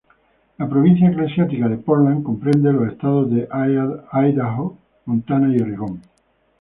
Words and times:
La 0.57 0.67
Provincia 0.67 1.09
Eclesiástica 1.11 1.69
de 1.69 1.77
Portland 1.77 2.23
comprende 2.23 2.73
los 2.73 2.91
estados 2.91 3.29
de 3.29 3.47
Idaho, 3.51 4.79
Montana 5.05 5.55
y 5.55 5.61
Oregón. 5.61 6.01